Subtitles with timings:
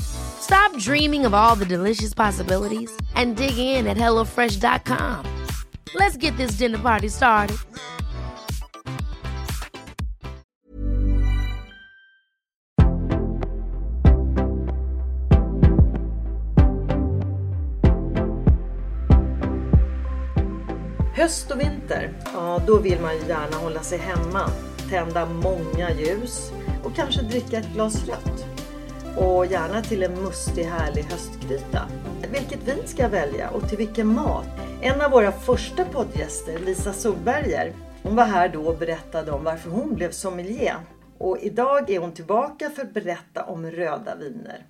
[0.00, 5.24] Stop dreaming of all the delicious possibilities and dig in at HelloFresh.com.
[5.94, 7.56] Let's get this dinner party started.
[21.14, 24.50] Höst och vinter, ja då vill man ju gärna hålla sig hemma,
[24.90, 26.52] tända många ljus
[26.84, 28.55] och kanske dricka ett glas rött
[29.16, 31.88] och gärna till en mustig härlig höstgryta.
[32.32, 34.46] Vilket vin ska jag välja och till vilken mat?
[34.80, 37.72] En av våra första poddgäster, Lisa Solberger,
[38.02, 40.76] hon var här då och berättade om varför hon blev sommelier.
[41.18, 44.66] Och idag är hon tillbaka för att berätta om röda viner.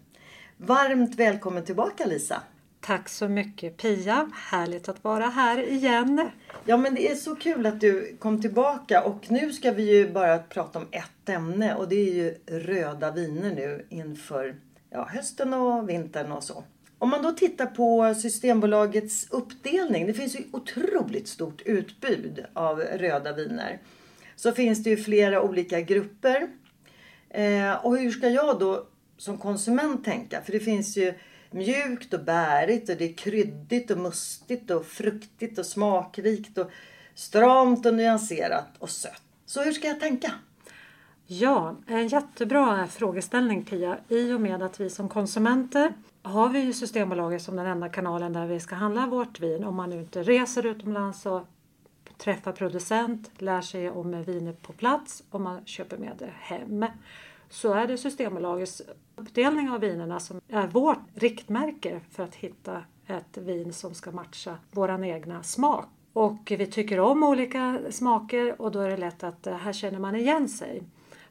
[0.57, 2.43] Varmt välkommen tillbaka Lisa!
[2.81, 4.31] Tack så mycket Pia!
[4.35, 6.31] Härligt att vara här igen.
[6.65, 10.13] Ja men det är så kul att du kom tillbaka och nu ska vi ju
[10.13, 14.57] bara prata om ett ämne och det är ju röda viner nu inför
[14.91, 16.65] ja, hösten och vintern och så.
[16.99, 23.33] Om man då tittar på Systembolagets uppdelning, det finns ju otroligt stort utbud av röda
[23.33, 23.79] viner.
[24.37, 26.49] Så finns det ju flera olika grupper.
[27.31, 30.43] Eh, och hur ska jag då som konsument tänka?
[30.43, 31.15] För det finns ju
[31.57, 36.71] mjukt och bärigt och det är kryddigt och mustigt och fruktigt och smakrikt och
[37.15, 39.23] stramt och nyanserat och sött.
[39.47, 40.33] Så hur ska jag tänka?
[41.27, 43.99] Ja, en jättebra frågeställning Pia.
[44.09, 48.33] I och med att vi som konsumenter har vi ju Systembolaget som den enda kanalen
[48.33, 49.65] där vi ska handla vårt vin.
[49.65, 51.47] Om man nu inte reser utomlands och
[52.19, 56.85] träffar producent, lär sig om vinet på plats och man köper med det hem
[57.49, 58.83] så är det Systembolagets
[59.17, 64.59] uppdelning av vinerna som är vårt riktmärke för att hitta ett vin som ska matcha
[64.71, 65.87] våran egna smak.
[66.13, 69.99] Och vi tycker om olika smaker och då är det lätt att eh, här känner
[69.99, 70.83] man igen sig.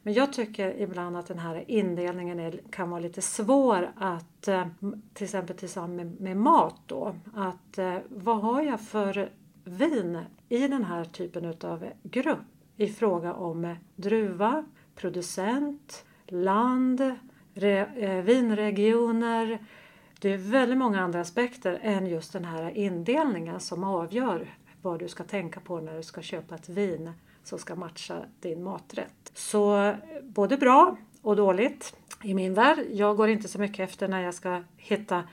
[0.03, 4.67] Men jag tycker ibland att den här indelningen är, kan vara lite svår att eh,
[5.13, 7.15] till exempel tillsammans med, med mat då.
[7.35, 9.29] Att eh, vad har jag för
[9.63, 12.37] vin i den här typen av grupp
[12.77, 17.15] i fråga om druva, producent, land,
[17.53, 19.59] re, eh, vinregioner.
[20.19, 25.07] Det är väldigt många andra aspekter än just den här indelningen som avgör vad du
[25.07, 27.11] ska tänka på när du ska köpa ett vin
[27.43, 29.31] som ska matcha din maträtt.
[29.33, 32.79] Så både bra och dåligt i min värld.
[32.91, 35.23] Jag går inte så mycket efter när jag ska hitta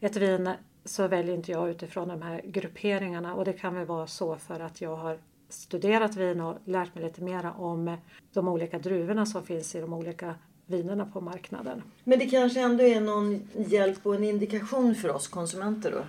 [0.00, 0.50] ett vin
[0.84, 4.60] så väljer inte jag utifrån de här grupperingarna och det kan väl vara så för
[4.60, 5.18] att jag har
[5.48, 7.96] studerat vin och lärt mig lite mera om
[8.32, 10.34] de olika druvorna som finns i de olika
[10.66, 11.82] vinerna på marknaden.
[12.04, 16.04] Men det kanske ändå är någon hjälp och en indikation för oss konsumenter då?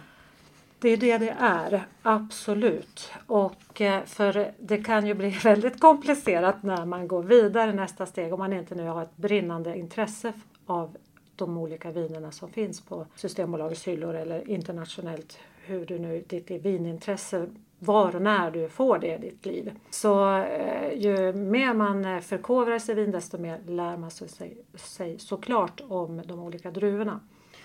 [0.80, 3.12] Det är det det är, absolut.
[3.28, 8.34] Och eh, för det kan ju bli väldigt komplicerat när man går vidare nästa steg
[8.34, 10.34] om man inte nu har ett brinnande intresse
[10.66, 10.98] av
[11.36, 17.48] de olika vinerna som finns på Systembolagets hyllor eller internationellt hur du nu ditt vinintresse
[17.80, 19.72] var och när du får det i ditt liv.
[19.90, 25.20] Så eh, ju mer man eh, förkovrar sig vin desto mer lär man sig, sig
[25.20, 27.20] såklart om de olika druvorna.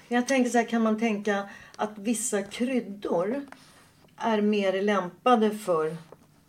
[0.08, 3.42] Jag tänker så här, kan man tänka att vissa kryddor
[4.16, 5.96] är mer lämpade för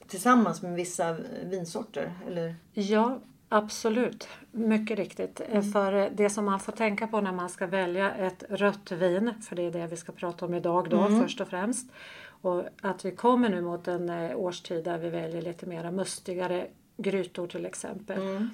[0.07, 2.13] tillsammans med vissa vinsorter?
[2.27, 2.55] Eller?
[2.73, 4.27] Ja, absolut.
[4.51, 5.41] Mycket riktigt.
[5.49, 5.71] Mm.
[5.71, 9.55] För det som man får tänka på när man ska välja ett rött vin, för
[9.55, 11.21] det är det vi ska prata om idag då mm.
[11.21, 11.91] först och främst
[12.45, 16.67] och att vi kommer nu mot en eh, årstid där vi väljer lite mera mustigare
[16.97, 18.21] grytor till exempel.
[18.21, 18.49] Mm.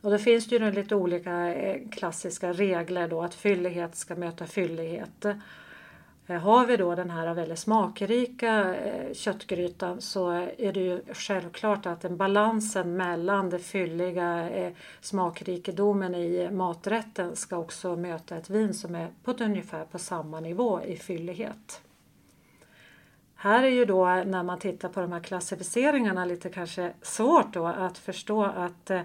[0.00, 4.46] Och då finns det ju lite olika eh, klassiska regler då att fyllighet ska möta
[4.46, 5.24] fyllighet.
[6.26, 8.76] Eh, har vi då den här väldigt smakrika
[9.12, 14.50] köttgrytan så är det ju självklart att den balansen mellan det fylliga
[15.00, 20.82] smakrikedomen i maträtten ska också möta ett vin som är på ungefär på samma nivå
[20.82, 21.80] i fyllighet.
[23.42, 27.66] Här är ju då när man tittar på de här klassificeringarna lite kanske svårt då
[27.66, 29.02] att förstå att eh,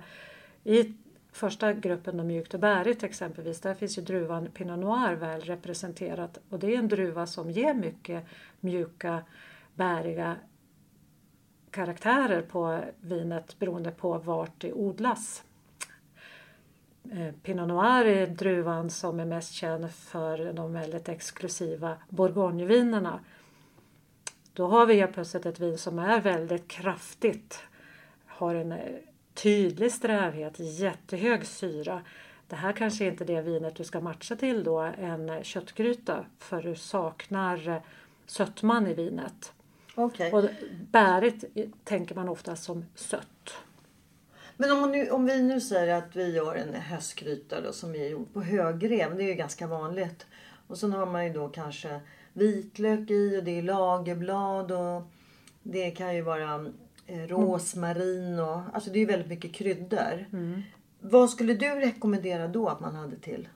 [0.64, 0.94] i
[1.32, 6.40] första gruppen, de mjukt och bärigt exempelvis, där finns ju druvan Pinot Noir väl representerat
[6.50, 8.26] och det är en druva som ger mycket
[8.60, 9.24] mjuka,
[9.76, 10.36] bäriga
[11.72, 15.44] karaktärer på vinet beroende på vart det odlas.
[17.12, 23.20] Eh, Pinot Noir är druvan som är mest känd för de väldigt exklusiva bourgognevinerna.
[24.56, 27.60] Då har vi helt plötsligt ett vin som är väldigt kraftigt,
[28.26, 28.80] har en eh,
[29.34, 32.02] tydlig strävhet, jättehög syra.
[32.48, 36.62] Det här kanske inte är det vinet du ska matcha till då en köttgryta för
[36.62, 37.82] du saknar eh,
[38.26, 39.54] sötman i vinet.
[39.96, 40.32] Okay.
[40.32, 40.50] Och
[40.92, 41.44] bärigt
[41.84, 43.58] tänker man ofta som sött.
[44.58, 48.10] Men om, nu, om vi nu säger att vi gör en höstgryta då, som är
[48.10, 49.18] gjord på högrev.
[49.18, 50.26] Det är ju ganska vanligt.
[50.68, 52.00] Och sen har man ju då kanske
[52.36, 55.04] vitlök i och det är lagerblad och
[55.64, 56.72] det kan ju vara
[57.08, 60.26] eh, rosmarin och alltså det är väldigt mycket kryddor.
[60.34, 60.62] Mm.
[61.00, 63.48] Vad skulle du rekommendera då att man hade till?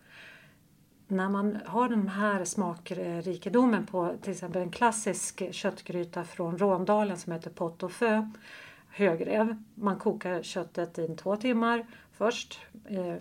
[1.08, 7.34] När man har den här smakrikedomen på till exempel en klassisk köttgryta från Råndalen som
[7.34, 8.30] heter pot au feu
[8.90, 9.64] högrev.
[9.76, 13.16] Man kokar köttet i två timmar först eh,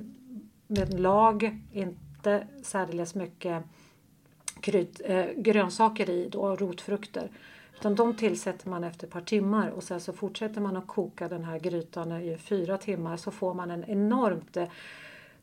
[0.67, 3.65] med lag, inte särdeles mycket
[4.61, 7.31] krydd, eh, grönsaker i då, rotfrukter.
[7.79, 11.29] Utan de tillsätter man efter ett par timmar och sen så fortsätter man att koka
[11.29, 14.69] den här grytan i fyra timmar så får man en enormt eh,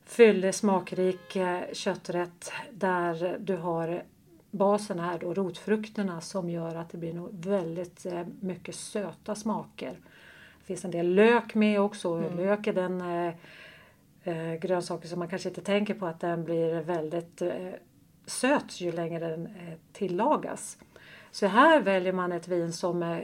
[0.06, 4.04] fyllig, smakrik eh, kötträtt där du har
[4.52, 9.92] basen är då rotfrukterna som gör att det blir väldigt eh, mycket söta smaker.
[10.60, 12.10] Det finns en del lök med också.
[12.14, 12.38] Mm.
[12.38, 13.02] Lök är den
[14.24, 17.42] eh, grönsaken som man kanske inte tänker på att den blir väldigt
[18.26, 20.78] eh, söt ju längre den eh, tillagas.
[21.32, 23.20] Så här väljer man ett vin som eh,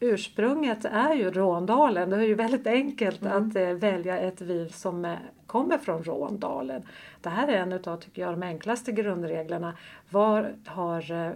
[0.00, 2.10] ursprunget är ju Råndalen.
[2.10, 3.48] Det är ju väldigt enkelt mm.
[3.48, 6.82] att eh, välja ett vin som eh, kommer från Råndalen.
[7.20, 9.76] Det här är en av tycker jag, de enklaste grundreglerna.
[10.10, 11.32] Var har eh,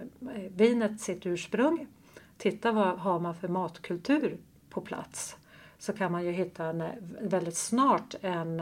[0.55, 1.87] vinet sitt ursprung?
[2.37, 4.37] Titta vad har man för matkultur
[4.69, 5.37] på plats.
[5.77, 6.83] Så kan man ju hitta en,
[7.21, 8.61] väldigt snart en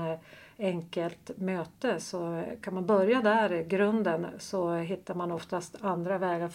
[0.58, 6.50] enkelt möte så kan man börja där i grunden så hittar man oftast andra vägar,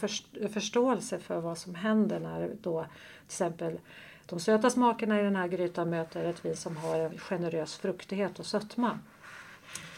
[0.49, 3.79] förståelse för vad som händer när då till exempel
[4.27, 8.39] de söta smakerna i den här grytan möter ett vin som har en generös fruktighet
[8.39, 8.99] och sötma.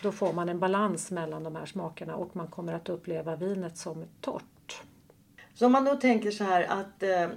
[0.03, 3.77] Då får man en balans mellan de här smakerna och man kommer att uppleva vinet
[3.77, 4.83] som torrt.
[5.55, 7.29] Så om man då tänker så här att eh,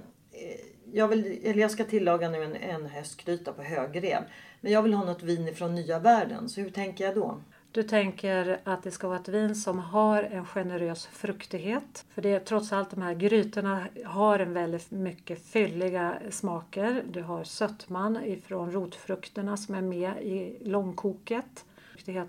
[0.92, 4.22] jag, vill, eller jag ska tillaga nu en, en höstgryta på högrev.
[4.62, 6.48] Men jag vill ha något vin från nya världen.
[6.48, 7.40] Så hur tänker jag då?
[7.72, 12.04] Du tänker att det ska vara ett vin som har en generös fruktighet.
[12.14, 17.04] För det är trots allt de här grytorna har en väldigt mycket fylliga smaker.
[17.10, 21.64] Du har sötman ifrån rotfrukterna som är med i långkoket.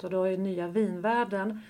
[0.01, 1.61] Och då i nya vinvärlden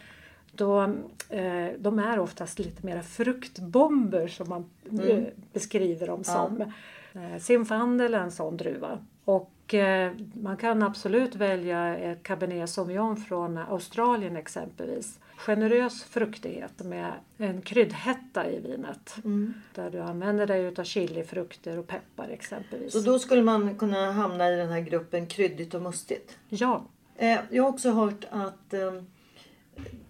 [0.55, 0.81] då,
[1.29, 5.09] eh, de är oftast lite mera fruktbomber som man mm.
[5.09, 5.23] Eh,
[5.53, 6.71] beskriver dem som.
[7.13, 7.21] Ja.
[7.21, 8.99] Eh, Zinfandel är en sån druva.
[9.25, 9.52] Och
[10.33, 15.19] man kan absolut välja ett Cabernet Sauvignon från Australien exempelvis.
[15.37, 19.15] Generös fruktighet med en kryddhetta i vinet.
[19.23, 19.53] Mm.
[19.75, 22.93] Där du använder dig utav chilifrukter och peppar exempelvis.
[22.93, 26.37] Så då skulle man kunna hamna i den här gruppen kryddigt och mustigt?
[26.49, 26.85] Ja.
[27.15, 28.93] Eh, jag har också hört att eh,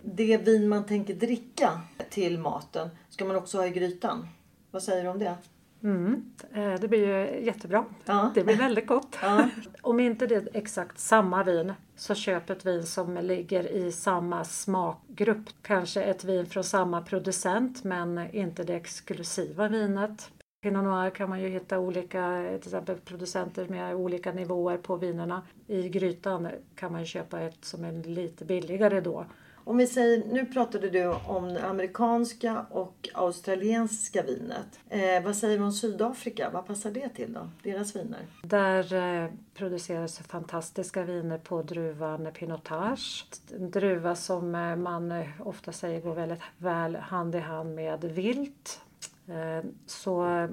[0.02, 4.28] det vin man tänker dricka till maten ska man också ha i grytan.
[4.72, 5.36] Vad säger du om det?
[5.84, 7.86] Mm, eh, det blir ju jättebra.
[8.06, 8.32] Ja.
[8.36, 9.18] Det blir väldigt gott.
[9.22, 9.50] Ja.
[9.82, 14.44] Om inte det är exakt samma vin så köp ett vin som ligger i samma
[14.44, 15.50] smakgrupp.
[15.62, 20.32] Kanske ett vin från samma producent men inte det exklusiva vinet.
[20.62, 25.42] Pinot Noir kan man ju hitta olika till exempel producenter med olika nivåer på vinerna.
[25.68, 29.26] I grytan kan man köpa ett som är lite billigare då
[29.64, 34.80] om vi säger, nu pratade du om det amerikanska och australiensiska vinet.
[34.90, 36.50] Eh, vad säger du om Sydafrika?
[36.50, 37.50] Vad passar det till då?
[37.64, 38.28] Deras viner?
[38.44, 38.94] Där
[39.24, 43.26] eh, produceras fantastiska viner på druvan Pinotage.
[43.56, 48.04] En druva som eh, man eh, ofta säger går väldigt väl hand i hand med
[48.04, 48.82] vilt.
[49.28, 50.48] Eh, så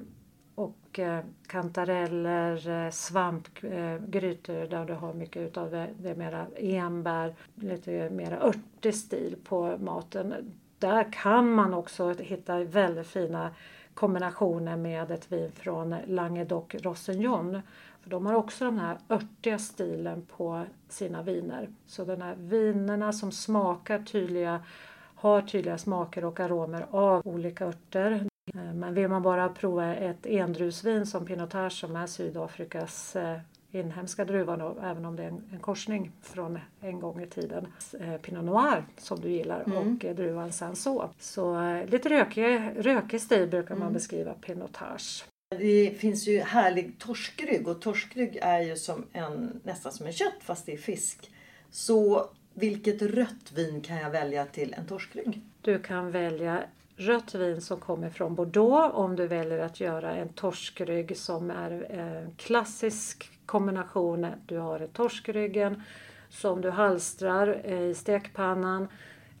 [0.61, 7.35] och eh, kantareller, eh, svampgrytor eh, där du har mycket utav det, det mera enbär,
[7.55, 10.33] lite mera örtig stil på maten.
[10.79, 13.49] Där kan man också hitta väldigt fina
[13.93, 17.61] kombinationer med ett vin från Languedoc Rossignon.
[18.01, 21.69] För de har också den här örtiga stilen på sina viner.
[21.85, 24.61] Så de här vinerna som smakar tydliga,
[25.15, 31.05] har tydliga smaker och aromer av olika örter men vill man bara prova ett endrusvin
[31.05, 33.37] som Pinotage som är Sydafrikas eh,
[33.71, 37.67] inhemska druva även om det är en, korsning från en gång i tiden.
[37.99, 41.09] Eh, Pinot Noir som du gillar och eh, druvan Sanso.
[41.19, 45.25] Så eh, lite rökig, rökig stil brukar man beskriva Pinotage.
[45.57, 50.37] Det finns ju härlig torskrygg och torskrygg är ju som en, nästan som en kött
[50.39, 51.31] fast det är fisk.
[51.69, 55.41] Så vilket rött vin kan jag välja till en torskrygg?
[55.61, 56.63] Du kan välja
[56.95, 61.71] rött vin som kommer från Bordeaux om du väljer att göra en torskrygg som är
[61.91, 64.27] en klassisk kombination.
[64.45, 65.83] Du har torskryggen
[66.29, 68.87] som du halstrar eh, i stekpannan.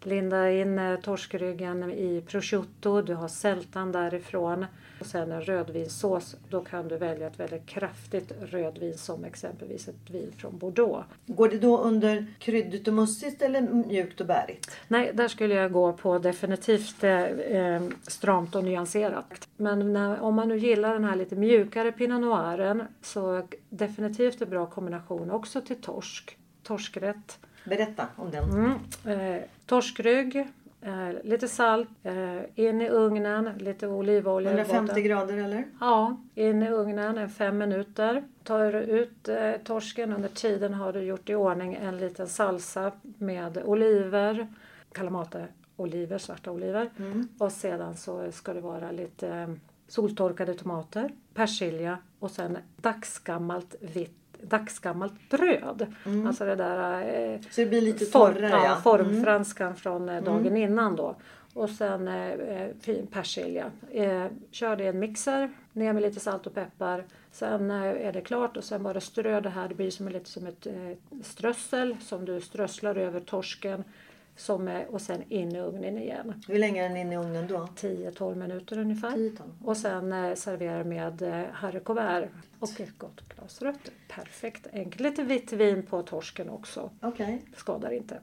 [0.03, 3.01] lindar in eh, torskryggen i prosciutto.
[3.01, 4.65] Du har sältan därifrån.
[5.01, 6.35] Och sen en rödvinssås.
[6.49, 11.07] Då kan du välja ett väldigt kraftigt rödvin som exempelvis ett vin från Bordeaux.
[11.25, 14.71] Går det då under kryddigt och mussigt eller mjukt och bärigt?
[14.87, 19.47] Nej, där skulle jag gå på definitivt eh, eh, stramt och nyanserat.
[19.57, 24.49] Men när, om man nu gillar den här lite mjukare Pinot Noiren så definitivt en
[24.49, 26.37] bra kombination också till torsk.
[26.63, 27.39] Torskrätt.
[27.65, 28.49] Berätta om den.
[28.49, 29.35] Mm.
[29.35, 30.47] Eh, torskrygg,
[30.81, 35.03] eh, lite salt, eh, in i ugnen, lite olivolja i 150 botten.
[35.03, 35.65] grader eller?
[35.79, 38.23] Ja, in i ugnen en fem minuter.
[38.43, 42.91] Tar du ut eh, torsken under tiden har du gjort i ordning en liten salsa
[43.17, 44.47] med oliver,
[44.91, 46.89] kalamata-oliver, svarta oliver.
[47.37, 49.49] Och sedan så ska det vara lite eh,
[49.87, 55.87] soltorkade tomater, persilja och sen dagsgammalt vitt dagsgammalt bröd.
[56.27, 58.75] Alltså det där eh, Så det blir lite form, torrare ja, ja.
[58.75, 61.15] formfranskan från eh, dagen innan då.
[61.53, 63.71] Och sen eh, eh, fin persilja.
[63.91, 67.05] Eh, kör det i en mixer, ner med lite salt och peppar.
[67.31, 69.67] Sen eh, är det klart och sen bara strö det här.
[69.67, 70.73] Det blir som lite som ett eh,
[71.23, 73.83] strössel som du strösslar över torsken.
[74.35, 76.43] Som, och sen in i ugnen igen.
[76.47, 77.57] Hur länge är den inne i ugnen då?
[77.57, 79.11] 10-12 minuter ungefär.
[79.11, 79.37] 10-12.
[79.63, 83.91] Och sen eh, servera med eh, harry couvert och ett gott glas rött.
[84.07, 84.99] Perfekt enkelt.
[84.99, 86.89] Lite vitt vin på torsken också.
[87.01, 87.41] Okej.
[87.55, 88.19] Skadar inte.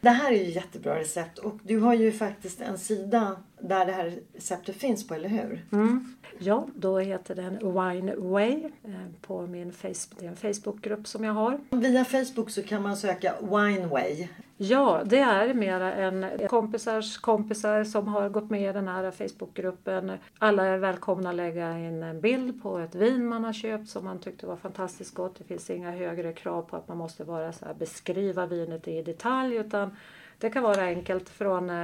[0.00, 3.92] Det här är ju jättebra recept och du har ju faktiskt en sida där det
[3.92, 5.64] här receptet finns på, eller hur?
[5.72, 6.14] Mm.
[6.38, 11.24] Ja, då heter den Wine Way eh, på min Facebook, det är en Facebookgrupp som
[11.24, 11.60] jag har.
[11.70, 14.28] Via Facebook så kan man söka Wineway.
[14.62, 20.12] Ja, det är mera en kompisars kompisar som har gått med i den här Facebookgruppen.
[20.38, 24.04] Alla är välkomna att lägga in en bild på ett vin man har köpt som
[24.04, 25.38] man tyckte var fantastiskt gott.
[25.38, 29.02] Det finns inga högre krav på att man måste bara så här beskriva vinet i
[29.02, 29.96] detalj utan
[30.40, 31.76] det kan vara enkelt från, eh,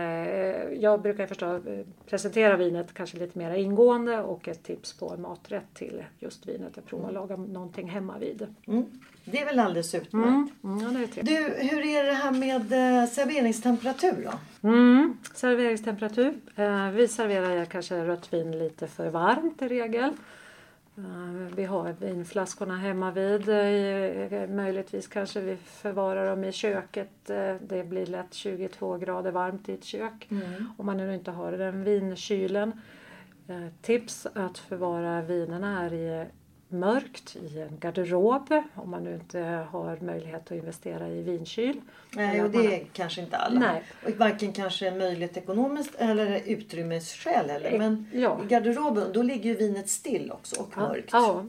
[0.81, 5.23] jag brukar förstå eh, presentera vinet kanske lite mer ingående och ett tips på en
[5.23, 6.73] maträtt till just vinet.
[6.75, 8.47] Jag provar att laga någonting hemma vid.
[8.67, 8.85] Mm.
[9.25, 10.53] Det är väl alldeles utmärkt.
[10.63, 10.79] Mm.
[10.79, 11.59] Mm, ja, det är trevligt.
[11.61, 14.69] Du, hur är det här med eh, serveringstemperatur då?
[14.69, 16.35] Mm, serveringstemperatur.
[16.91, 20.13] Vi serverar kanske rött vin lite för varmt i regel.
[20.99, 23.49] Eh, vi har vinflaskorna hemma vid.
[23.49, 27.31] Eh, möjligtvis kanske vi förvarar dem i köket.
[27.31, 30.29] Eh, det blir lätt 22 grader varmt i ett kök.
[30.77, 32.73] Om man nu inte har den vinkylen.
[33.83, 36.27] Tips att förvara vinerna är i
[36.69, 39.39] mörkt i en garderob om man nu inte
[39.71, 41.81] har möjlighet att investera i vinkyl.
[42.17, 43.61] Nej, och man- det är kanske inte alla.
[43.61, 43.83] Nej.
[44.05, 47.79] Och varken kanske möjligt ekonomiskt eller utrymmesskäl heller.
[47.79, 48.41] Men Ja.
[48.45, 51.09] i garderoben då ligger ju vinet still också och mörkt.
[51.13, 51.45] Ja.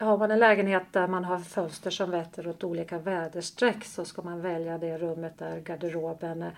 [0.00, 4.22] Har man en lägenhet där man har fönster som vetter åt olika väderstreck så ska
[4.22, 6.48] man välja det rummet där garderoben eh,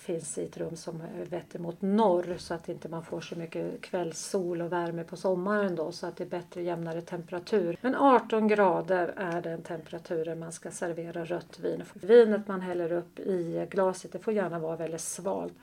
[0.00, 3.80] finns i ett rum som vetter mot norr så att inte man får så mycket
[3.80, 7.78] kvällssol och värme på sommaren då så att det är bättre jämnare temperatur.
[7.80, 11.82] Men 18 grader är den temperaturen man ska servera rött vin.
[11.94, 15.54] Vinet man häller upp i glaset det får gärna vara väldigt svalt.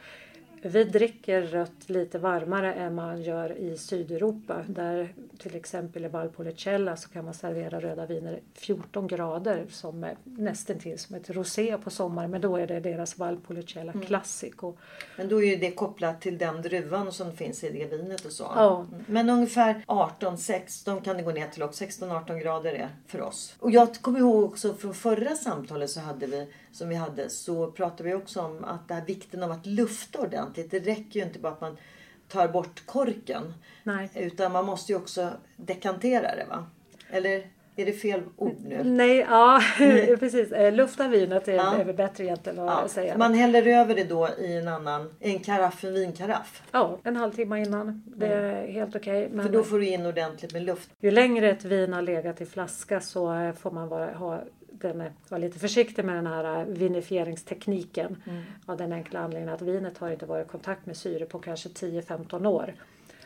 [0.65, 4.63] Vi dricker rött lite varmare än man gör i Sydeuropa.
[4.67, 10.17] Där till exempel i Valpolicella så kan man servera röda viner 14 grader som är
[10.23, 12.31] nästan till som ett rosé på sommaren.
[12.31, 14.53] Men då är det deras Valpolicella Classic.
[14.57, 14.77] Och,
[15.17, 18.43] Men då är det kopplat till den druvan som finns i det vinet och så.
[18.55, 18.79] Ja.
[18.79, 19.03] Mm.
[19.07, 21.83] Men ungefär 18-16 kan det gå ner till också.
[21.83, 23.55] 16-18 grader är för oss.
[23.59, 27.71] Och jag kommer ihåg också från förra samtalet så hade vi, som vi hade så
[27.71, 30.71] pratade vi också om att det här vikten av att lufta ordentligt.
[30.71, 31.77] Det räcker ju inte bara att man
[32.27, 33.53] tar bort korken.
[33.83, 34.09] nej.
[34.15, 36.65] Utan man måste ju också dekantera det va?
[37.09, 38.81] Eller är det fel ord nu?
[38.83, 39.61] Nej, ja
[40.19, 40.51] precis.
[40.51, 41.75] Eh, Lufta vinet är, Ja.
[41.75, 43.17] är bättre egentligen att Ja, säga.
[43.17, 46.63] man häller över det då i en annan, en karaff, en vinkaraff.
[46.71, 48.03] Ja, en halvtimme innan.
[48.05, 49.29] Det är helt okej.
[49.29, 50.89] För men- då får du in ordentligt med luft.
[50.99, 54.43] Ju längre ett vin har legat i flaska så eh, får man vara, ha
[54.83, 58.43] den var lite försiktig med den här vinifieringstekniken mm.
[58.65, 61.69] av den enkla anledningen att vinet har inte varit i kontakt med syre på kanske
[61.69, 62.73] 10-15 år.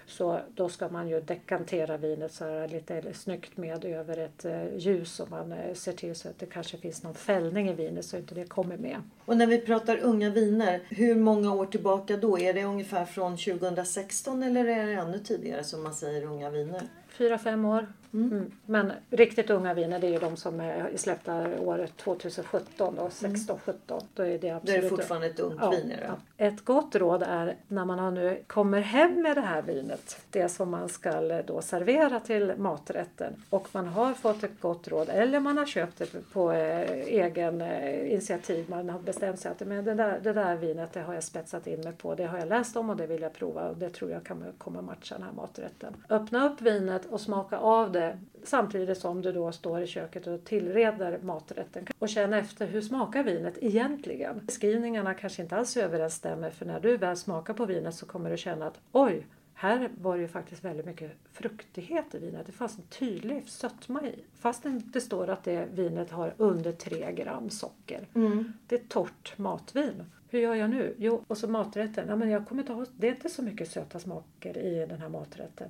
[0.07, 4.77] Så då ska man ju dekantera vinet så här lite snyggt med över ett eh,
[4.77, 8.05] ljus och man eh, ser till så att det kanske finns någon fällning i vinet
[8.05, 9.01] så inte det kommer med.
[9.25, 12.39] Och när vi pratar unga viner, hur många år tillbaka då?
[12.39, 16.81] Är det ungefär från 2016 eller är det ännu tidigare som man säger unga viner?
[17.07, 17.87] Fyra, fem år.
[18.13, 18.31] Mm.
[18.31, 18.51] Mm.
[18.65, 23.59] Men riktigt unga viner det är ju de som är släppta året 2017 då, 16,
[23.65, 24.01] 17.
[24.13, 24.63] Då är det absolut...
[24.63, 26.17] Då är det fortfarande ett ungt ja, vin ja.
[26.37, 30.69] Ett gott råd är när man nu kommer hem med det här vinet, det som
[30.69, 35.57] man ska då servera till maträtten och man har fått ett gott råd eller man
[35.57, 38.69] har köpt det på eh, egen eh, initiativ.
[38.69, 41.67] Man har bestämt sig att men det, där, det där vinet det har jag spetsat
[41.67, 43.89] in mig på, det har jag läst om och det vill jag prova och det
[43.89, 45.93] tror jag kan komma matcha den här maträtten.
[46.09, 47.96] Öppna upp vinet och smaka av det
[48.43, 53.23] samtidigt som du då står i köket och tillreder maträtten och känna efter hur smakar
[53.23, 54.45] vinet egentligen?
[54.45, 58.37] Beskrivningarna kanske inte alls överensstämmer för när du väl smakar på vinet så kommer du
[58.37, 62.45] känna att oj, här var det ju faktiskt väldigt mycket fruktighet i vinet.
[62.45, 64.23] Det fanns en tydlig sötma i.
[64.39, 68.07] Fastän det står att det vinet har under 3 gram socker.
[68.13, 68.53] Mm.
[68.67, 70.03] Det är torrt matvin.
[70.29, 70.95] Hur gör jag nu?
[70.97, 72.05] Jo, och så maträtten.
[72.07, 75.01] Ja, men jag kommer inte ha, det är inte så mycket söta smaker i den
[75.01, 75.69] här maträtten.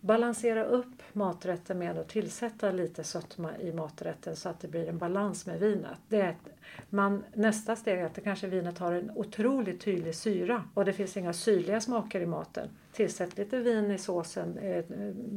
[0.00, 4.98] Balansera upp maträtten med att tillsätta lite sötma i maträtten så att det blir en
[4.98, 5.98] balans med vinet.
[6.08, 6.52] Det är ett,
[6.90, 10.92] man, nästa steg är att det kanske vinet har en otroligt tydlig syra och det
[10.92, 12.68] finns inga syrliga smaker i maten.
[12.92, 14.84] Tillsätt lite vin i såsen, eh,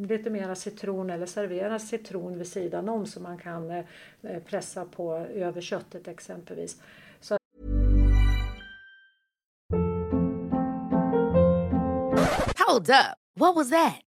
[0.07, 3.85] lite mera citron eller servera citron vid sidan om så man kan eh,
[4.21, 6.81] eh pressa på över köttet exempelvis.
[7.19, 7.37] Så
[12.67, 13.17] Hold up.
[13.35, 14.10] What was that?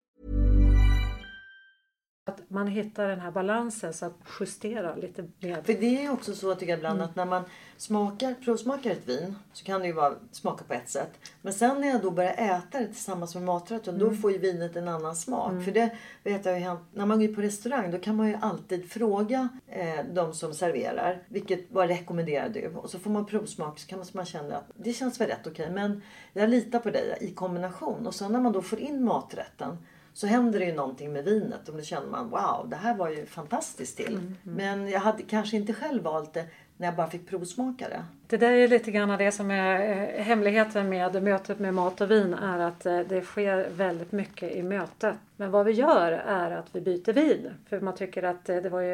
[2.25, 5.61] Att man hittar den här balansen så att justera lite mer.
[5.61, 7.09] För det är också så tycker jag ibland Mm.
[7.09, 7.43] att när man
[7.77, 11.11] smakar, provsmakar ett vin så kan det ju vara, smaka på ett sätt.
[11.41, 14.09] Men sen när jag då börjar äta det tillsammans med maträtten Mm.
[14.09, 15.63] då får ju vinet en annan smak.
[15.63, 18.91] För det vet jag ju när man går på restaurang då kan man ju alltid
[18.91, 22.67] fråga eh, de som serverar vilket, vad rekommenderar du?
[22.75, 25.69] Och så får man provsmak så kan man känna att det känns väl rätt okej
[25.71, 26.01] men
[26.33, 28.07] jag litar på dig i kombination.
[28.07, 29.77] Och sen när man då får in maträtten
[30.13, 33.09] så händer det ju någonting med vinet och då känner man wow det här var
[33.09, 34.19] ju fantastiskt till.
[34.43, 36.45] Men jag hade kanske inte själv valt det
[36.81, 38.03] när jag bara fick provsmaka det.
[38.27, 42.11] Det där är lite grann det som är eh, hemligheten med mötet med mat och
[42.11, 45.15] vin är att eh, det sker väldigt mycket i mötet.
[45.35, 47.49] Men vad vi gör är att vi byter vin.
[47.69, 48.89] För man tycker att eh, det var ju,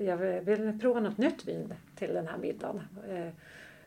[0.00, 2.82] jag vill prova något nytt vin till den här middagen.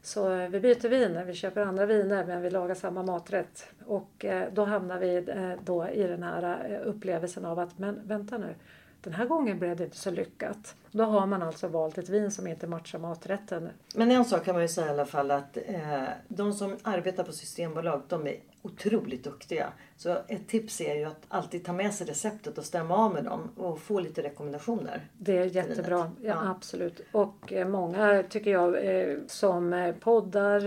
[0.01, 3.67] Så eh, vi byter vin, eh, vi köper andra viner men vi lagar samma maträtt.
[3.85, 5.25] Och eh, då hamnar vi
[5.65, 8.55] då i den här upplevelsen av att men vänta nu,
[9.01, 10.75] den här gången blev det inte så lyckat.
[10.91, 13.69] Då har man alltså valt ett vin som inte matchar maträtten.
[13.95, 17.23] Men en sak kan man ju säga i alla fall att eh, de som arbetar
[17.23, 19.73] på Systembolag de är otroligt duktiga.
[20.01, 23.23] Så ett tips är ju att alltid ta med sig receptet och stämma av med
[23.23, 25.01] dem och få lite rekommendationer.
[25.17, 26.49] Det är jättebra, ja, Ja.
[26.49, 27.01] absolut.
[27.11, 30.61] Och eh, många tycker jag eh, som eh, poddar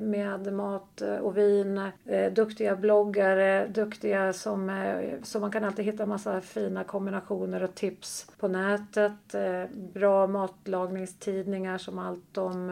[0.00, 1.90] med mat och vin,
[2.32, 4.92] duktiga bloggare, duktiga som,
[5.22, 9.34] som man kan alltid hitta massa fina kombinationer och tips på nätet.
[9.74, 12.66] Bra matlagningstidningar som allt om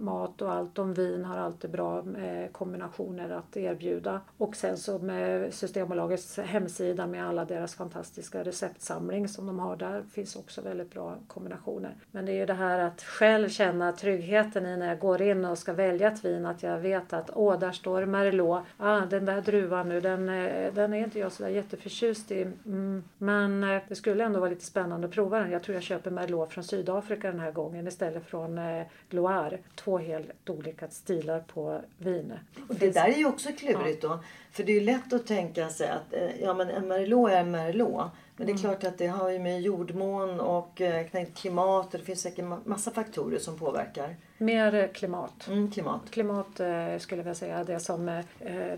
[0.00, 2.04] mat och allt om vin har alltid bra
[2.52, 4.20] kombinationer att erbjuda.
[4.38, 10.02] Och sen så med Systembolagets hemsida med alla deras fantastiska receptsamling som de har där
[10.12, 11.94] finns också väldigt bra kombinationer.
[12.10, 15.44] Men det är ju det här att själv känna tryggheten i när jag går in
[15.44, 18.62] och ska välja ett vin att jag vet att åh, där står Merlot.
[18.76, 20.26] Ah, den där druvan nu, den,
[20.74, 22.42] den är inte jag så där jätteförtjust i.
[22.42, 23.04] Mm.
[23.18, 25.50] Men det skulle ändå vara lite spännande att prova den.
[25.50, 29.58] Jag tror jag köper Merlot från Sydafrika den här gången istället från eh, Loire.
[29.74, 32.32] Två helt olika stilar på vin.
[32.68, 34.08] Och det där är ju också klurigt ja.
[34.08, 34.18] då.
[34.54, 37.40] För det är ju lätt att tänka sig att eh, ja, men en Merlot är
[37.40, 38.10] en Merlot.
[38.36, 38.62] Men det är mm.
[38.62, 42.90] klart att det har ju med jordmån och eh, klimat och det finns säkert massa
[42.90, 44.16] faktorer som påverkar.
[44.38, 45.48] Mer klimat.
[45.48, 46.00] Mm, klimat.
[46.10, 48.74] Klimat eh, skulle jag säga det som eh,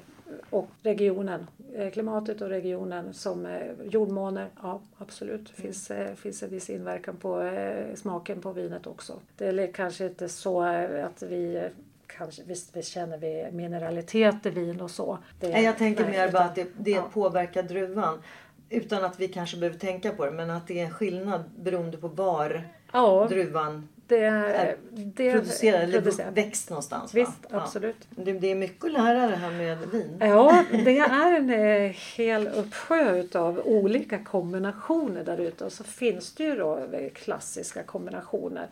[0.50, 5.52] och regionen, eh, klimatet och regionen som eh, jordmåner, ja absolut.
[5.56, 6.16] Det finns, mm.
[6.16, 7.50] finns en viss inverkan på
[7.94, 9.20] smaken på vinet också.
[9.36, 10.62] Det är kanske inte så
[11.04, 11.70] att vi
[12.18, 15.18] kanske, visst, visst känner vi mineralitet i vin och så.
[15.40, 17.08] Det, nej, jag tänker nej, mer bara att det, det ja.
[17.12, 18.22] påverkar druvan.
[18.68, 21.96] Utan att vi kanske behöver tänka på det men att det är en skillnad beroende
[21.96, 23.26] på var ja.
[23.30, 27.14] druvan det, är det producerad eller växt någonstans.
[27.14, 27.60] Visst, va?
[27.62, 27.96] absolut.
[28.16, 28.22] Ja.
[28.24, 30.16] Det, det, är mycket att lära det här med vin.
[30.20, 36.34] Ja, det är en eh, hel uppsjö av olika kombinationer där ute och så finns
[36.34, 38.68] det ju då eh, klassiska kombinationer.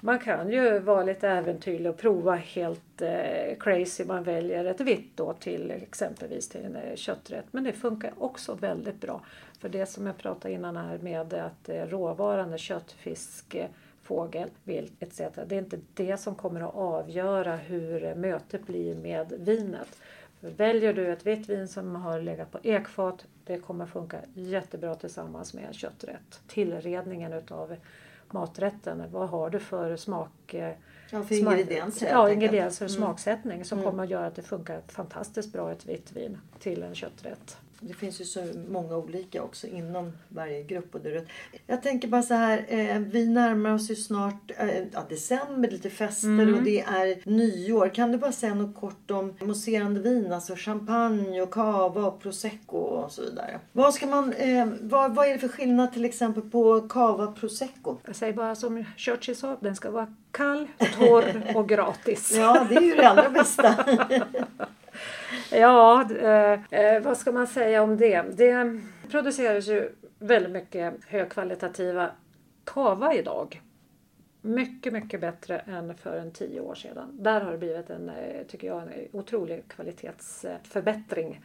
[0.00, 4.04] Man kan ju vara lite äventyrlig och prova helt eh, crazy.
[4.04, 7.44] Man väljer ett vitt då till exempelvis till en eh, kötträtt.
[7.50, 9.20] Men det funkar också väldigt bra.
[9.58, 13.66] För det som jag pratade innan här med att eh, råvaran är kött, fisk, eh,
[14.02, 15.18] fågel, vilt etc.
[15.46, 19.98] Det är inte det som kommer att avgöra hur eh, mötet blir med vinet.
[20.40, 25.54] Väljer du ett vitt vin som har legat på ekfat, det kommer funka jättebra tillsammans
[25.54, 26.40] med en kötträtt.
[26.46, 27.76] Tillredningen utav
[28.32, 30.54] maträtten, vad har du för smak
[31.10, 32.08] Ja, för ingredienser.
[32.10, 33.02] Ja, ingredienser och mm.
[33.02, 33.90] smaksättning som mm.
[33.90, 37.94] kommer att göra att det funkar fantastiskt bra ett vitt vin till en kötträtt det
[37.94, 40.94] finns ju så många olika också inom varje grupp.
[40.94, 41.24] Och det,
[41.66, 45.90] jag tänker bara så här, eh, vi närmar oss ju snart eh, ja, december, lite
[45.90, 46.54] fester mm.
[46.54, 47.88] och det är nyår.
[47.94, 52.76] Kan du bara säga något kort om mousserande vin, alltså champagne och cava och prosecco
[52.76, 53.60] och så vidare.
[53.72, 57.36] Vad, ska man, eh, vad, vad är det för skillnad till exempel på cava och
[57.36, 57.96] prosecco?
[58.06, 62.32] Jag säger bara som Churchill sa, den ska vara kall, torr och gratis.
[62.36, 63.74] ja, det är ju det allra bästa.
[65.52, 68.22] ja, eh, eh, vad ska man säga om det?
[68.22, 68.80] Det
[69.10, 72.10] produceras ju väldigt mycket högkvalitativa
[72.64, 73.62] kava idag.
[74.40, 77.16] Mycket, mycket bättre än för en tio år sedan.
[77.22, 81.40] Där har det blivit en, eh, tycker jag, en otrolig kvalitetsförbättring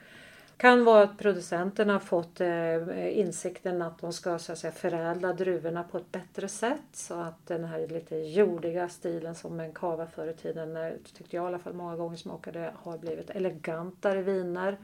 [0.58, 5.34] kan vara att producenterna har fått eh, insikten att de ska så att säga, förädla
[5.34, 10.08] druvorna på ett bättre sätt så att den här lite jordiga stilen som en kava
[10.08, 14.78] förr i tiden, tyckte jag i alla fall många gånger smakade, har blivit elegantare viner.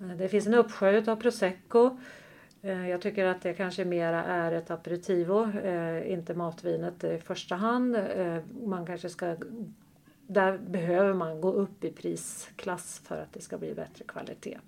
[0.00, 1.98] Eh, det finns en uppsjö av prosecco.
[2.62, 5.52] Eh, jag tycker att det kanske mera är ett aperitivo,
[6.06, 7.96] inte matvinet i första hand.
[8.62, 9.36] Man kanske ska
[10.26, 14.58] där behöver man gå upp i prisklass för att det ska bli bättre kvalitet.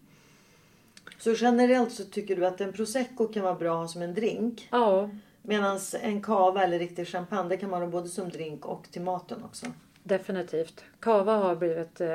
[1.19, 4.69] Så generellt så tycker du att en prosecco kan vara bra som en drink?
[4.71, 5.11] Ja.
[5.43, 9.03] Medan en cava eller riktig champagne det kan man ha både som drink och till
[9.03, 9.67] maten också?
[10.03, 10.85] Definitivt.
[11.01, 12.09] Cava har blivit eh,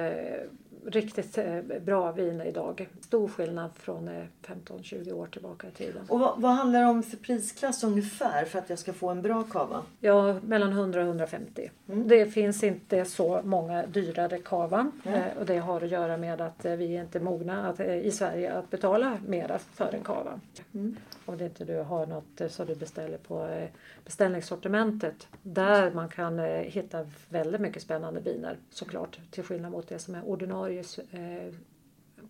[0.85, 2.89] riktigt eh, bra vin idag.
[3.01, 4.09] Stor skillnad från
[4.45, 6.05] 15-20 eh, år tillbaka i tiden.
[6.09, 9.21] Och vad, vad, handlar det om för prisklass ungefär för att jag ska få en
[9.21, 9.81] bra kava?
[9.99, 11.71] Ja, mellan 100 och 150.
[11.89, 12.07] Mm.
[12.07, 15.37] Det finns inte så många dyrare kava mm.
[15.39, 18.69] och det har att göra med att vi är inte mogna att, i Sverige att
[18.69, 20.39] betala mera för en kava.
[20.73, 20.95] Mm.
[21.25, 23.67] Om det inte du har något som du beställer på
[24.05, 30.15] beställningssortimentet där man kan hitta väldigt mycket spännande viner såklart till skillnad mot det som
[30.15, 31.53] är ordinarie eh,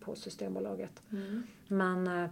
[0.00, 1.02] på Systembolaget.
[1.12, 1.42] Mm.
[1.68, 2.30] Men eh,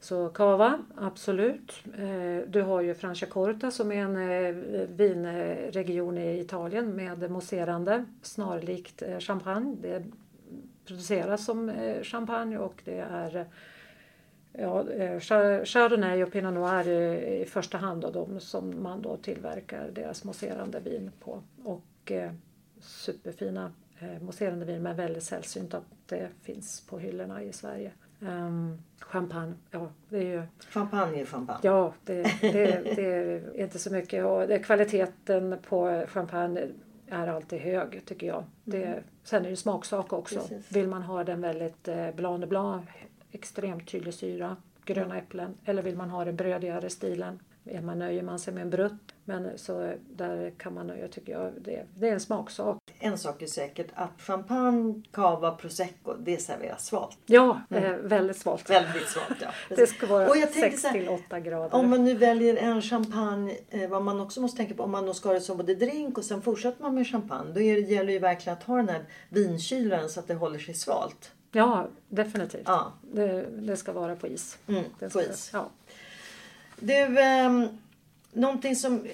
[0.00, 1.72] så cava, absolut.
[1.98, 9.76] Eh, du har ju Franciacorta som är en vinregion i Italien med mousserande, snarlikt champagne.
[9.82, 10.04] Det
[10.84, 11.72] produceras som
[12.02, 13.46] champagne och det är
[14.52, 14.84] Ja,
[15.64, 16.88] Chardonnay och Pinot Noir
[17.42, 21.42] i första hand och de som man då tillverkar deras mousserande vin på.
[21.64, 22.12] Och
[22.80, 23.72] superfina
[24.20, 27.92] mousserande vin men väldigt sällsynt att det finns på hyllorna i Sverige.
[28.20, 30.42] Um, champagne, ja det är ju...
[30.68, 31.60] Champagne är champagne.
[31.62, 34.24] Ja, det, det, det är inte så mycket.
[34.24, 36.68] Och det, kvaliteten på champagne
[37.08, 38.44] är alltid hög tycker jag.
[38.64, 39.02] Det, mm.
[39.24, 40.40] Sen är det smaksak också.
[40.40, 40.72] Precis.
[40.72, 42.84] Vill man ha den väldigt eh, blanc de blanc,
[43.30, 45.54] extremt tydlig syra, gröna äpplen.
[45.64, 47.40] Eller vill man ha den brödigare stilen?
[47.82, 49.14] Man nöjer man sig med en brutt.
[49.28, 51.52] Men så där kan man nöja tycker jag.
[51.60, 52.78] Det, det är en smaksak.
[52.98, 57.18] En sak är säkert att champagne, cava, prosecco det serveras svalt.
[57.26, 58.70] Ja, eh, väldigt svalt.
[58.70, 59.48] Väldigt svalt ja.
[59.76, 61.74] Det ska vara Och jag tänkte 6 så här, till 8 grader.
[61.74, 65.06] Om man nu väljer en champagne, eh, vad man också måste tänka på, om man
[65.06, 67.52] då ska ha det som både drink och sen fortsätter man med champagne.
[67.54, 70.34] Då är det, gäller det ju verkligen att ha den här vinkylaren så att det
[70.34, 71.32] håller sig svalt.
[71.52, 72.62] Ja, definitivt.
[72.66, 72.92] Ja.
[73.12, 74.58] Det, det ska vara på is.
[74.66, 75.50] Mm, på is.
[75.52, 75.70] Ja.
[76.80, 77.68] Du, ehm,
[78.32, 79.06] någonting som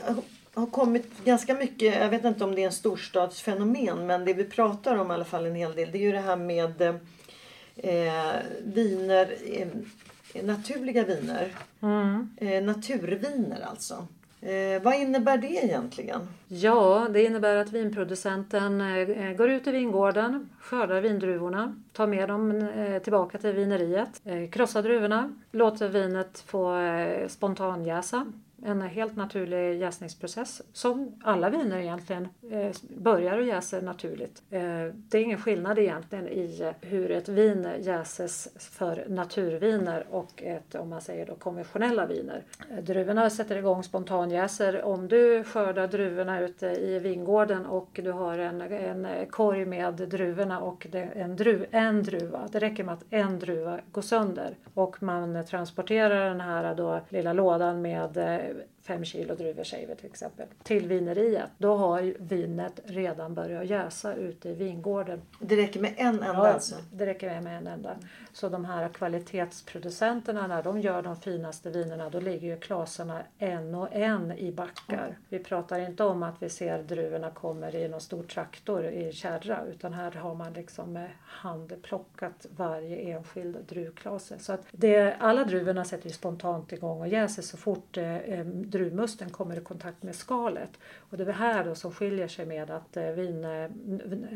[0.54, 4.44] har kommit ganska mycket, jag vet inte om det är en storstadsfenomen, men det vi
[4.44, 6.82] pratar om i alla fall en hel del, det är ju det här med
[7.76, 11.48] eh, viner, eh, naturliga viner.
[12.36, 14.06] Eh, naturviner alltså.
[14.44, 16.28] Eh, vad innebär det egentligen?
[16.48, 22.68] Ja, det innebär att vinproducenten eh, går ut i vingården, skördar vindruvorna, tar med dem
[22.68, 28.26] eh, tillbaka till vineriet, eh, krossar druvorna, låter vinet få eh, spontanjäsa.
[28.62, 34.42] En helt naturlig jäsningsprocess som alla viner egentligen eh, börjar och jäser naturligt.
[34.50, 34.60] Eh,
[34.94, 40.88] det är ingen skillnad egentligen i hur ett vin jäses för naturviner och ett, om
[40.88, 42.42] man säger då, konventionella viner.
[42.70, 44.82] Eh, druvorna sätter igång spontanjäser.
[44.82, 50.60] Om du skördar druvorna ute i vingården och du har en, en korg med druvorna
[50.60, 55.02] och det, en, druv, en druva, det räcker med att en druva går sönder och
[55.02, 58.53] man transporterar den här då, lilla lådan med eh,
[58.86, 61.50] fem kilo druvor säger vi till exempel till vineriet.
[61.58, 65.22] Då har vinet redan börjat jäsa ute i vingården.
[65.40, 66.74] Det räcker med en enda Ja, alltså?
[66.92, 67.96] det räcker med en enda.
[68.34, 73.74] Så de här kvalitetsproducenterna när de gör de finaste vinerna då ligger ju klasarna en
[73.74, 75.18] och en i backar.
[75.28, 79.64] Vi pratar inte om att vi ser druvorna kommer i någon stor traktor i kärra
[79.64, 84.38] utan här har man liksom med handplockat varje enskild druvklase.
[84.38, 88.46] Så att det, alla druvorna sätter ju spontant igång och jäser så fort eh, eh,
[88.46, 90.70] druvmusten kommer i kontakt med skalet.
[90.98, 93.70] Och det är här då som skiljer sig med att eh, vin, eh,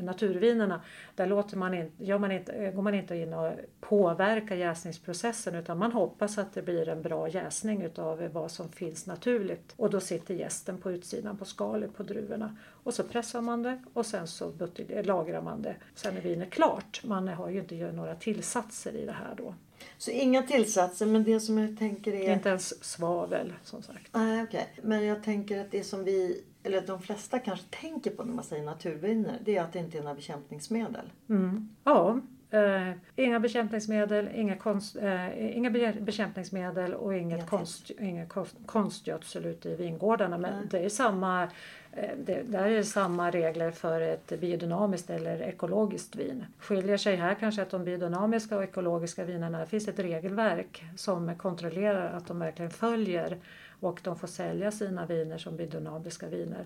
[0.02, 0.80] naturvinerna,
[1.14, 3.52] där låter man in, gör man inte, eh, går man inte in och
[3.88, 9.06] påverkar jäsningsprocessen utan man hoppas att det blir en bra jäsning utav vad som finns
[9.06, 9.74] naturligt.
[9.76, 12.56] Och då sitter jästen på utsidan på skalet på druvorna.
[12.68, 15.76] Och så pressar man det och sen så butelj- lagrar man det.
[15.94, 17.00] Sen är vinet klart.
[17.04, 19.54] Man har ju inte gjort några tillsatser i det här då.
[19.98, 22.32] Så inga tillsatser, men det som jag tänker är...
[22.32, 24.08] Inte ens svavel som sagt.
[24.12, 24.68] Nej, okej.
[24.82, 28.44] Men jag tänker att det som vi, eller de flesta kanske tänker på när man
[28.44, 31.12] säger naturviner, det är att det inte är några bekämpningsmedel.
[31.84, 32.20] Ja,
[32.50, 39.46] eh, inga bekämpningsmedel, inga, konst, eh, inga be- bekämpningsmedel och inget konst, inga konst, konstgödsel
[39.46, 40.38] ute i vingårdarna.
[40.38, 41.42] Men det är samma,
[41.92, 46.44] eh, det, där är samma regler för ett biodynamiskt eller ekologiskt vin.
[46.58, 51.34] Skiljer sig här kanske att de biodynamiska och ekologiska vinerna, det finns ett regelverk som
[51.36, 53.36] kontrollerar att de verkligen följer
[53.80, 56.64] och de får sälja sina viner som biodynamiska viner.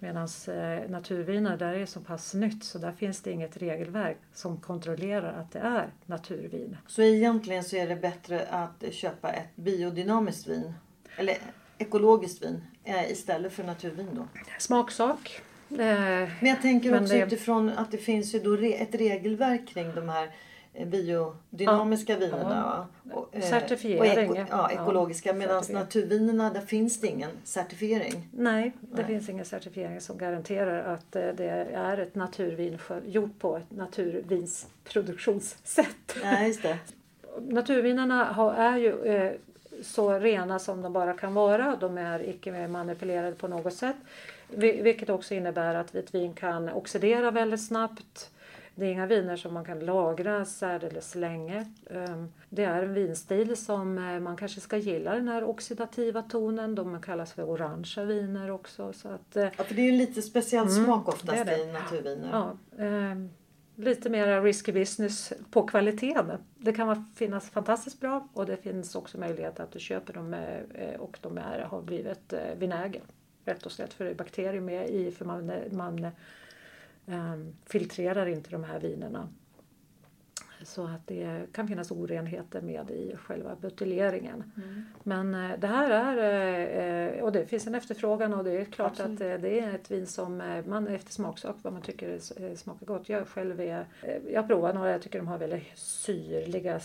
[0.00, 4.56] Medan eh, naturviner där är så pass nytt så där finns det inget regelverk som
[4.60, 6.76] kontrollerar att det är naturvin.
[6.86, 10.72] Så egentligen så är det bättre att köpa ett biodynamiskt vin,
[11.16, 11.36] eller
[11.78, 14.28] ekologiskt vin, eh, istället för naturvin då.
[14.58, 15.40] Smaksak.
[15.70, 19.68] Eh, Men jag tänker Men också det- utifrån att det finns ju då ett regelverk
[19.68, 20.30] kring de här
[20.86, 22.44] biodynamiska vinerna.
[22.44, 22.86] va?
[23.14, 24.50] Och, eh, Certifiering, Och eko, ja.
[24.50, 25.32] ja, ekologiska.
[25.32, 25.84] Medan certifiering.
[25.84, 28.28] naturvinerna, där finns det ingen certifiering.
[28.32, 33.38] nej, det finns ingen certifiering som garanterar att eh, det är ett naturvin för, gjort
[33.38, 36.16] på ett naturvinsproduktionssätt.
[36.22, 36.78] Nej, just det.
[37.40, 39.32] Naturvinerna är ju eh,
[39.82, 41.76] så rena som de bara kan vara.
[41.80, 43.96] De är icke manipulerade på något sätt.
[44.48, 48.30] Vi- Vilket också innebär att ett vin kan oxidera väldigt snabbt.
[48.78, 51.66] Det är inga viner som man kan lagra särdeles länge.
[51.90, 56.74] Ehm, Det är en vinstil som eh, man kanske ska gilla den här oxidativa tonen.
[56.74, 58.92] De kallas för orangea viner också.
[58.92, 61.62] Så att, eh, Ja, för det är ju lite speciell smak det oftast är det.
[61.62, 62.28] i naturviner.
[62.32, 63.30] Ja, ehm,
[63.76, 66.32] lite mer risky business på kvaliteten.
[66.58, 71.00] Det kan finnas fantastiskt bra och det finns också möjlighet att du köper dem eh,
[71.00, 73.02] och de är, har blivit vinäger.
[73.44, 76.06] Rätt och slätt för det är bakterier med i för man, man
[77.66, 79.28] filtrerar inte de här vinerna.
[80.62, 84.52] Så att det kan finnas orenheter med i själva buteljeringen.
[85.02, 89.00] Men eh, det här är, eh, och det finns en efterfrågan och det är klart
[89.00, 92.18] att eh, det är ett vin som man efter smaksak vad man tycker
[92.56, 93.08] smakar gott.
[93.08, 93.86] Jag själv är,
[94.32, 96.80] jag provar några, jag tycker de har väldigt syrliga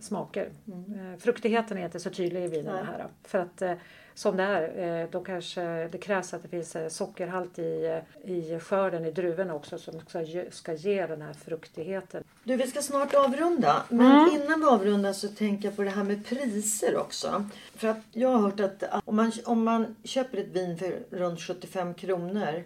[0.00, 0.50] smaker.
[0.66, 3.06] Eh, Fruktigheten är inte så tydlig i vinerna här.
[3.24, 3.74] För att eh,
[4.14, 8.30] som det är, eh, då kanske det krävs att det finns eh, sockerhalt i, eh,
[8.30, 12.24] i skörden, i druvorna också som ska ge, ska ge den här fruktigheten.
[12.44, 13.82] Du, vi ska snart avrunda.
[13.88, 17.44] Men innan vi avrundar så tänker jag på det här med priser också.
[17.76, 21.40] För att jag har hört att om man, om man köper ett vin för runt
[21.40, 22.62] 75 kronor eh,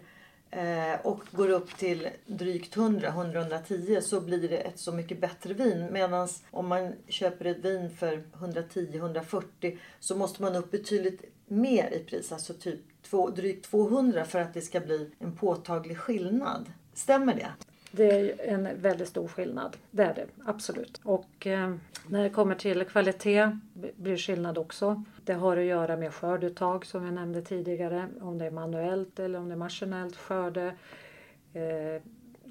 [0.51, 5.53] Eh, och går upp till drygt 100, 110 så blir det ett så mycket bättre
[5.53, 5.87] vin.
[5.91, 11.99] Medan om man köper ett vin för 110-140 så måste man upp betydligt mer i
[11.99, 12.31] pris.
[12.31, 16.71] Alltså typ två, drygt 200 för att det ska bli en påtaglig skillnad.
[16.93, 17.51] Stämmer det?
[17.95, 19.77] Det är en väldigt stor skillnad.
[19.91, 21.01] Det är det absolut.
[21.03, 21.75] Och eh,
[22.07, 25.03] när det kommer till kvalitet blir skillnad också.
[25.23, 28.07] Det har att göra med skörduttag som jag nämnde tidigare.
[28.21, 30.73] Om det är manuellt eller om det är maskinellt skörde.
[31.53, 32.01] Eh,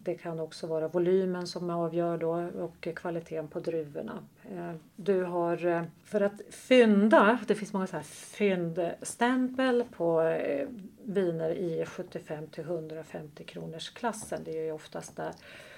[0.05, 4.19] det kan också vara volymen som avgör då och kvaliteten på druvorna.
[4.51, 10.69] Eh, du har, eh, för att fynda, det finns många så här fyndstämpel på eh,
[11.07, 14.45] viner i 75 till 150 kronors klassen.
[14.45, 15.33] Det är ju oftast där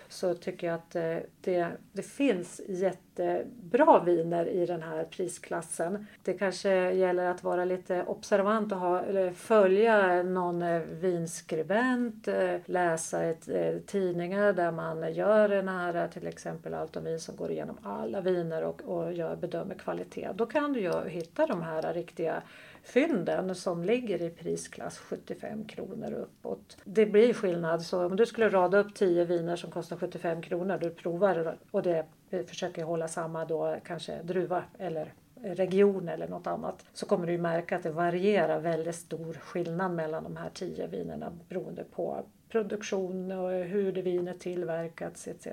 [0.09, 6.07] så tycker jag att eh, det, det finns jättebra viner i den här prisklassen.
[6.25, 12.57] Det kanske gäller att vara lite observant och ha, eller följa någon eh, vinskribent, eh,
[12.67, 13.49] läsa ett,
[13.87, 18.21] tidningar där man gör den här till exempel Allt om vin som går igenom alla
[18.21, 20.29] viner och, och gör, bedömer kvalitet.
[20.35, 22.43] Då kan du ju hitta de här riktiga
[22.87, 26.77] fynden som ligger i prisklass 75 kronor uppåt.
[26.85, 27.83] Det blir skillnad.
[27.83, 31.83] Så om du skulle rada upp 10 viner som kostar 75 kronor, du provar och
[31.83, 32.07] det
[32.46, 37.77] försöker hålla samma då kanske druva eller region eller något annat så kommer du märka
[37.77, 43.51] att det varierar väldigt stor skillnad mellan de här 10 vinerna beroende på produktion och
[43.51, 45.46] hur det vinet tillverkats etc.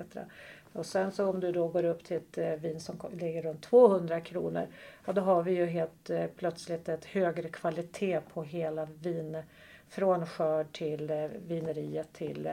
[0.74, 3.62] Och sen så om du då går upp till ett eh, vin som ligger runt
[3.62, 4.66] 200 kronor,
[5.04, 9.42] ja då har vi ju helt eh, plötsligt ett högre kvalitet på hela vin
[9.88, 12.50] från skörd till eh, vineriet till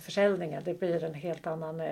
[0.00, 0.62] försäljningen.
[0.64, 1.82] Det blir en helt annan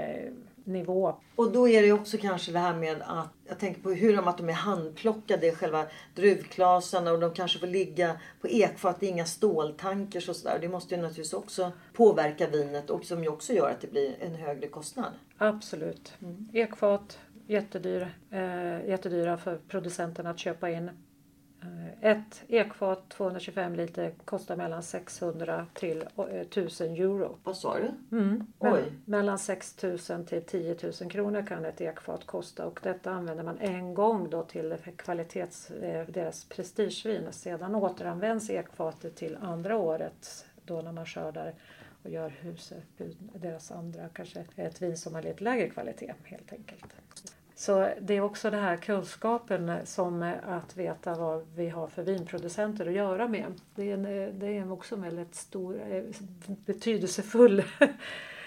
[0.68, 1.14] nivå.
[1.36, 4.28] Och då är det också kanske det här med att jag tänker på hur de,
[4.28, 10.28] att de är handplockade själva druvklasen och de kanske får ligga på ekfat, inga ståltankers
[10.28, 10.58] och sådär.
[10.60, 14.16] Det måste ju naturligtvis också påverka vinet och som ju också gör att det blir
[14.20, 15.12] en högre kostnad.
[15.38, 16.12] Absolut.
[16.22, 16.48] Mm.
[16.52, 20.90] Ekfat, jättedyr, eh, jättedyra för producenterna att köpa in.
[21.62, 27.38] Eh, ett ekfat 225 liter kostar mellan 600 till 1000 eh, euro.
[27.44, 28.16] Vad sa du?
[28.16, 28.46] Mm.
[28.58, 28.92] Oj.
[29.04, 33.94] Mellan 6000 till 10 000 kronor kan ett ekfat kosta och detta använder man en
[33.94, 37.32] gång då till kvalitets, eh, deras prestigevin.
[37.32, 41.54] Sedan återanvänds ekfatet till andra året då när man skördar
[42.02, 42.84] och gör huset,
[43.34, 46.84] deras andra, kanske ett vin som har lite lägre kvalitet helt enkelt.
[47.58, 52.86] Så det är också den här kunskapen som att veta vad vi har för vinproducenter
[52.86, 53.52] att göra med.
[53.74, 54.02] Det är, en,
[54.38, 55.80] det är också en väldigt stor,
[56.46, 57.62] betydelsefull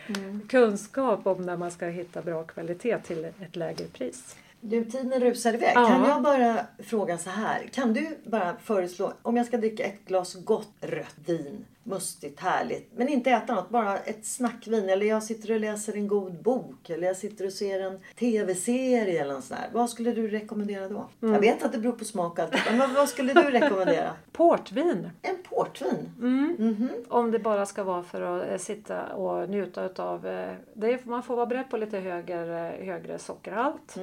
[0.08, 0.48] mm.
[0.48, 4.36] kunskap om när man ska hitta bra kvalitet till ett lägre pris.
[4.62, 5.72] Du, tiden rusar iväg.
[5.76, 5.88] Ja.
[5.88, 7.70] Kan jag bara fråga så här.
[7.74, 12.92] Kan du bara föreslå, om jag ska dricka ett glas gott rött vin, mustigt, härligt,
[12.96, 14.90] men inte äta något, bara ett snackvin.
[14.90, 16.90] Eller jag sitter och läser en god bok.
[16.90, 19.70] Eller jag sitter och ser en tv-serie eller något sånt där.
[19.74, 21.10] Vad skulle du rekommendera då?
[21.22, 21.34] Mm.
[21.34, 22.54] Jag vet att det beror på smak och allt.
[22.78, 24.14] Men vad skulle du rekommendera?
[24.32, 25.10] Portvin.
[25.22, 26.12] En portvin?
[26.20, 26.56] Mm.
[26.60, 27.06] Mm -hmm.
[27.10, 30.28] Om det bara ska vara för att eh, sitta och njuta utav...
[30.28, 33.96] Eh, det man får vara beredd på lite högre, högre sockerhalt.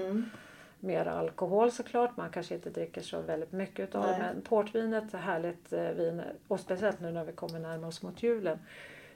[0.80, 2.16] Mer alkohol såklart.
[2.16, 4.16] Man kanske inte dricker så väldigt mycket utav det.
[4.18, 8.22] Men portvinet är härligt eh, vin och speciellt nu när vi kommer närmare oss mot
[8.22, 8.58] julen.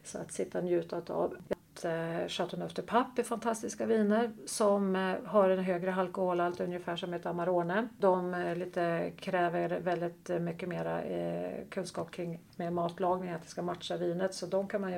[0.05, 1.37] Så att sitta och njuta av
[1.85, 7.15] eh, Chateauneuf de Pape är fantastiska viner som eh, har en högre alkoholhalt ungefär som
[7.15, 7.89] ett Amarone.
[7.99, 11.03] De lite kräver väldigt mycket mera
[11.71, 14.35] kunskap kring med matlagning, att det ska matcha vinet.
[14.35, 14.93] Så de kan man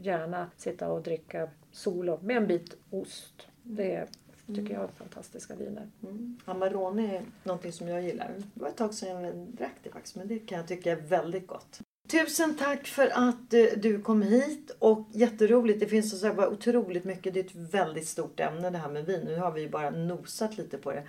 [0.00, 3.48] gärna sitta och dricka solo med en bit ost.
[3.62, 4.08] Det
[4.46, 4.72] tycker mm.
[4.72, 5.88] jag är fantastiska viner.
[6.02, 6.38] Mm.
[6.44, 8.34] Amarone är någonting som jag gillar.
[8.54, 10.96] Det var ett tag sedan jag drack det faktiskt men det kan jag tycka är
[10.96, 11.80] väldigt gott.
[12.08, 15.80] Tusen tack för att du kom hit och jätteroligt.
[15.80, 17.34] Det finns så här otroligt mycket.
[17.34, 19.20] Det är ett väldigt stort ämne det här med vin.
[19.24, 21.04] Nu har vi ju bara nosat lite på det.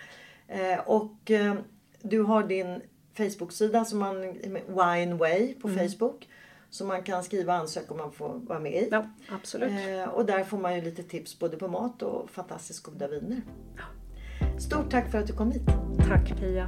[0.47, 1.55] Eh, och eh,
[2.01, 2.81] du har din
[3.17, 4.21] Facebook-sida som man,
[4.67, 5.89] Wine Way på mm.
[5.89, 6.27] Facebook.
[6.77, 8.87] Som man kan skriva ansökan om man får vara med i.
[8.91, 9.71] Ja, absolut.
[9.71, 13.41] Eh, och där får man ju lite tips både på mat och fantastiskt goda viner.
[14.59, 15.61] Stort tack för att du kom hit.
[16.07, 16.67] Tack Pia.